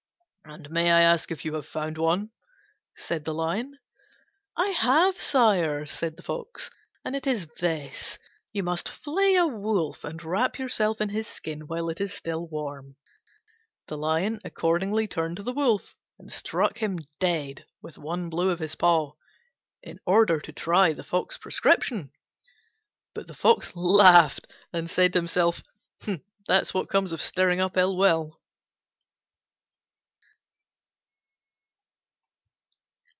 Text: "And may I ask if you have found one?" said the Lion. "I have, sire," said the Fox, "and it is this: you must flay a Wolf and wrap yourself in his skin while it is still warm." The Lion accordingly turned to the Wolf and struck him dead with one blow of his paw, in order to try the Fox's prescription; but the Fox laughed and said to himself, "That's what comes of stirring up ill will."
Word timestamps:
"And 0.43 0.69
may 0.69 0.91
I 0.91 1.01
ask 1.01 1.31
if 1.31 1.45
you 1.45 1.53
have 1.53 1.65
found 1.67 1.97
one?" 1.97 2.29
said 2.93 3.23
the 3.23 3.33
Lion. 3.33 3.79
"I 4.57 4.69
have, 4.71 5.17
sire," 5.17 5.85
said 5.85 6.17
the 6.17 6.23
Fox, 6.23 6.69
"and 7.05 7.15
it 7.15 7.25
is 7.25 7.47
this: 7.61 8.19
you 8.51 8.61
must 8.61 8.89
flay 8.89 9.35
a 9.35 9.47
Wolf 9.47 10.03
and 10.03 10.21
wrap 10.21 10.59
yourself 10.59 10.99
in 10.99 11.07
his 11.07 11.25
skin 11.25 11.67
while 11.67 11.87
it 11.87 12.01
is 12.01 12.13
still 12.13 12.45
warm." 12.49 12.97
The 13.87 13.97
Lion 13.97 14.41
accordingly 14.43 15.07
turned 15.07 15.37
to 15.37 15.43
the 15.43 15.53
Wolf 15.53 15.95
and 16.19 16.29
struck 16.29 16.79
him 16.79 16.99
dead 17.21 17.65
with 17.81 17.97
one 17.97 18.29
blow 18.29 18.49
of 18.49 18.59
his 18.59 18.75
paw, 18.75 19.13
in 19.81 20.01
order 20.05 20.41
to 20.41 20.51
try 20.51 20.91
the 20.91 21.05
Fox's 21.05 21.37
prescription; 21.37 22.11
but 23.13 23.27
the 23.27 23.35
Fox 23.35 23.73
laughed 23.73 24.51
and 24.73 24.89
said 24.89 25.13
to 25.13 25.19
himself, 25.19 25.61
"That's 26.45 26.73
what 26.73 26.89
comes 26.89 27.13
of 27.13 27.21
stirring 27.21 27.61
up 27.61 27.77
ill 27.77 27.95
will." 27.95 28.39